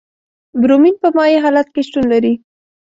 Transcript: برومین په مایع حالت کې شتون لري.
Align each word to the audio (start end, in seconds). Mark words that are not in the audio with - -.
برومین 0.61 0.95
په 1.01 1.07
مایع 1.17 1.39
حالت 1.45 1.67
کې 1.73 1.81
شتون 1.87 2.05
لري. 2.13 2.33